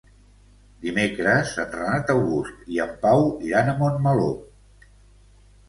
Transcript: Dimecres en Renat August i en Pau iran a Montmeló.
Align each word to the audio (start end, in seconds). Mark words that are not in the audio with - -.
Dimecres 0.85 1.51
en 1.65 1.69
Renat 1.75 2.09
August 2.15 2.65
i 2.77 2.83
en 2.87 2.97
Pau 3.05 3.23
iran 3.51 3.73
a 3.73 3.79
Montmeló. 3.85 4.29